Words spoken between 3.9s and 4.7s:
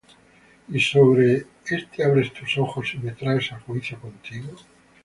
contigo?